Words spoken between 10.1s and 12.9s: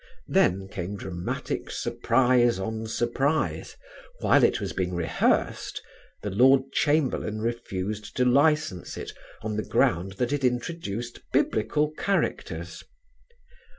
that it introduced Biblical characters.